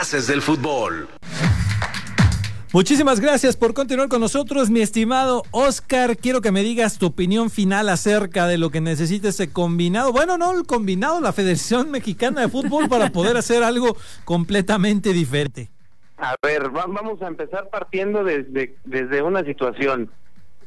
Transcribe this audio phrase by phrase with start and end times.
[0.00, 1.08] Haces del fútbol.
[2.72, 6.16] Muchísimas gracias por continuar con nosotros, mi estimado Oscar.
[6.16, 10.12] Quiero que me digas tu opinión final acerca de lo que necesita ese combinado.
[10.12, 15.68] Bueno, no el combinado, la Federación Mexicana de Fútbol para poder hacer algo completamente diferente.
[16.16, 20.10] A ver, vamos a empezar partiendo desde, desde una situación.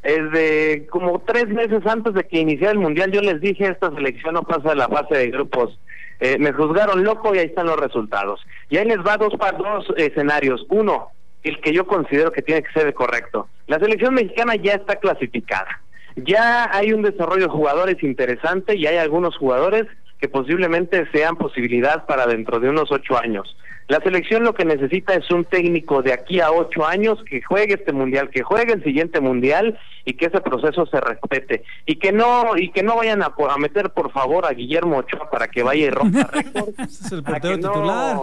[0.04, 4.34] Desde como tres meses antes de que iniciara el Mundial, yo les dije, esta selección
[4.34, 5.80] no pasa de la fase de grupos.
[6.22, 8.40] Eh, me juzgaron loco y ahí están los resultados.
[8.70, 10.64] Y ahí les va dos, dos escenarios.
[10.70, 11.10] Uno,
[11.44, 13.48] el que yo considero que tiene que ser el correcto.
[13.66, 15.82] La selección mexicana ya está clasificada.
[16.16, 19.88] Ya hay un desarrollo de jugadores interesante y hay algunos jugadores
[20.22, 23.58] que posiblemente sean posibilidad para dentro de unos ocho años.
[23.88, 27.74] La selección lo que necesita es un técnico de aquí a ocho años que juegue
[27.74, 32.12] este mundial, que juegue el siguiente mundial y que ese proceso se respete y que
[32.12, 35.88] no y que no vayan a, meter por favor a Guillermo Ochoa para que vaya
[35.88, 36.80] y rompa récords.
[36.80, 38.18] es el portero titular.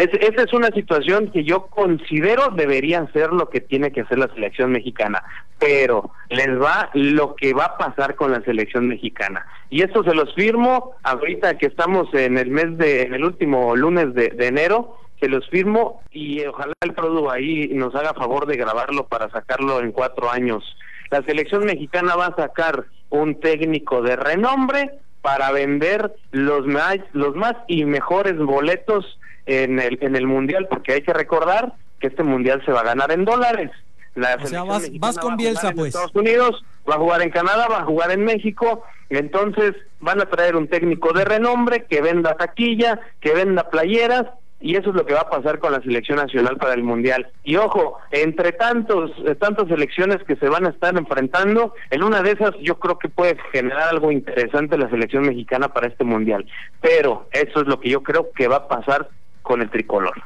[0.00, 4.18] Es, esa es una situación que yo considero debería ser lo que tiene que hacer
[4.18, 5.22] la selección mexicana,
[5.58, 9.44] pero les va lo que va a pasar con la selección mexicana.
[9.68, 13.76] Y esto se los firmo ahorita que estamos en el mes de, en el último
[13.76, 18.56] lunes de, enero, se los firmo y ojalá el producto ahí nos haga favor de
[18.56, 20.64] grabarlo para sacarlo en cuatro años.
[21.10, 24.92] La selección mexicana va a sacar un técnico de renombre
[25.22, 30.94] para vender los más, los más y mejores boletos en el, en el Mundial, porque
[30.94, 33.70] hay que recordar que este Mundial se va a ganar en dólares.
[34.14, 35.94] La o sea, vas, con Bielsa, pues.
[35.94, 40.26] Estados Unidos, va a jugar en Canadá, va a jugar en México, entonces van a
[40.26, 44.26] traer un técnico de renombre que venda taquilla, que venda playeras,
[44.60, 47.28] y eso es lo que va a pasar con la selección nacional para el mundial.
[47.44, 52.32] Y ojo, entre tantos tantas selecciones que se van a estar enfrentando, en una de
[52.32, 56.46] esas yo creo que puede generar algo interesante la selección mexicana para este mundial.
[56.80, 59.08] Pero eso es lo que yo creo que va a pasar
[59.42, 60.22] con el tricolor.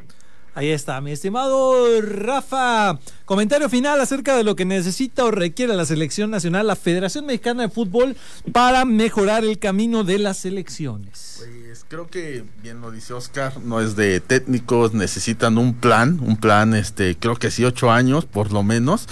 [0.57, 2.99] Ahí está, mi estimado Rafa.
[3.25, 7.65] Comentario final acerca de lo que necesita o requiere la selección nacional, la Federación Mexicana
[7.65, 8.17] de Fútbol,
[8.53, 11.44] para mejorar el camino de las selecciones.
[11.89, 16.75] Creo que bien lo dice Oscar, no es de técnicos, necesitan un plan, un plan,
[16.75, 19.09] este, creo que sí, ocho años por lo menos.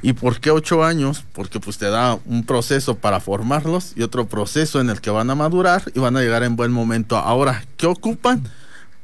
[0.00, 1.24] ¿Y por qué ocho años?
[1.32, 5.28] Porque pues te da un proceso para formarlos y otro proceso en el que van
[5.28, 7.16] a madurar y van a llegar en buen momento.
[7.16, 8.48] Ahora, ¿qué ocupan?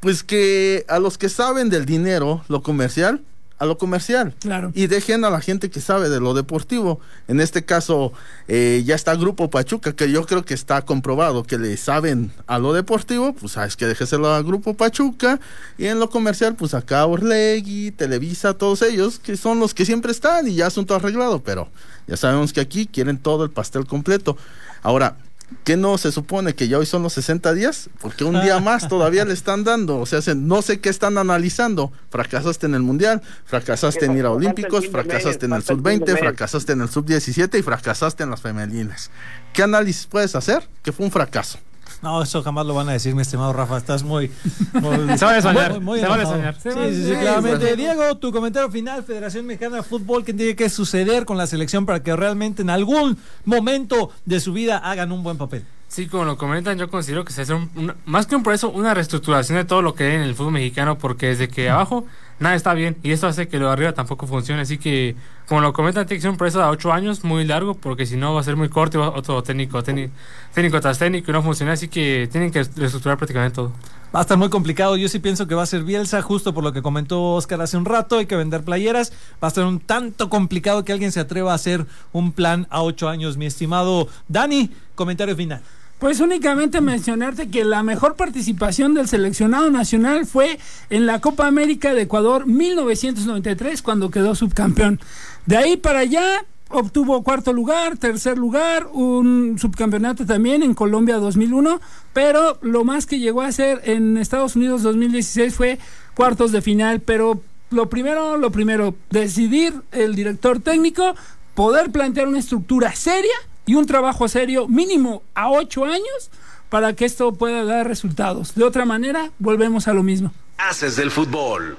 [0.05, 3.23] pues que a los que saben del dinero, lo comercial,
[3.59, 4.35] a lo comercial.
[4.41, 4.73] Claro.
[4.75, 7.01] Y dejen a la gente que sabe de lo deportivo.
[7.29, 8.13] En este caso,
[8.49, 12.59] eh, ya está Grupo Pachuca, que yo creo que está comprobado que le saben a
[12.59, 15.41] lo deportivo, pues sabes que déjeselo a Grupo Pachuca.
[15.79, 20.13] Y en lo comercial, pues acá Orlegui, Televisa, todos ellos, que son los que siempre
[20.13, 21.43] están y ya asunto arreglado.
[21.43, 21.69] Pero
[22.07, 24.37] ya sabemos que aquí quieren todo el pastel completo.
[24.83, 25.17] Ahora,
[25.63, 27.89] ¿Qué no se supone que ya hoy son los 60 días?
[28.01, 29.99] Porque un día más todavía le están dando.
[29.99, 31.93] O sea, no sé qué están analizando.
[32.11, 36.81] Fracasaste en el Mundial, fracasaste en ir a Olímpicos, fracasaste en el Sub-20, fracasaste en
[36.83, 39.11] el Sub-17 y fracasaste en las femeninas.
[39.53, 40.69] ¿Qué análisis puedes hacer?
[40.83, 41.59] Que fue un fracaso.
[42.03, 43.78] No, eso jamás lo van a decir, mi estimado Rafa.
[43.78, 44.28] Estás muy.
[44.72, 45.81] se va a soñar.
[45.81, 46.56] Muy, se va a soñar.
[46.61, 47.77] Sí, sí, sí, claramente.
[47.77, 51.87] Diego, tu comentario final: Federación Mexicana de Fútbol, ¿qué tiene que suceder con la selección
[51.87, 55.65] para que realmente en algún momento de su vida hagan un buen papel?
[55.89, 58.94] Sí, como lo comentan, yo considero que se hace un, más que un proceso, una
[58.94, 62.05] reestructuración de todo lo que hay en el fútbol mexicano, porque desde que abajo
[62.44, 64.62] nada está bien y esto hace que lo de arriba tampoco funcione.
[64.62, 65.16] Así que,
[65.49, 68.16] como lo comentan, tiene que ser un proceso de ocho años muy largo, porque si
[68.16, 70.12] no va a ser muy corto y va otro técnico, técnico,
[70.53, 71.72] técnico tras técnico y no funciona.
[71.72, 73.72] Así que tienen que reestructurar prácticamente todo.
[74.15, 74.97] Va a estar muy complicado.
[74.97, 77.77] Yo sí pienso que va a ser Bielsa, justo por lo que comentó Oscar hace
[77.77, 78.19] un rato.
[78.19, 79.12] Hay que vender playeras.
[79.43, 82.82] Va a ser un tanto complicado que alguien se atreva a hacer un plan a
[82.82, 83.37] ocho años.
[83.37, 85.62] Mi estimado Dani, comentario final.
[85.99, 90.59] Pues únicamente mencionarte que la mejor participación del seleccionado nacional fue
[90.91, 95.00] en la Copa América de Ecuador 1993 cuando quedó subcampeón.
[95.47, 101.81] De ahí para allá obtuvo cuarto lugar, tercer lugar, un subcampeonato también en Colombia 2001,
[102.12, 105.78] pero lo más que llegó a hacer en Estados Unidos 2016 fue
[106.15, 107.40] cuartos de final, pero
[107.70, 111.14] lo primero, lo primero, decidir el director técnico,
[111.55, 113.35] poder plantear una estructura seria
[113.66, 116.31] y un trabajo serio mínimo a ocho años
[116.69, 118.55] para que esto pueda dar resultados.
[118.55, 120.32] De otra manera, volvemos a lo mismo.
[120.58, 121.76] Haces del fútbol.